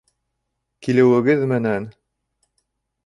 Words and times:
Килеүегеҙ 0.87 1.45
менән! 1.53 1.89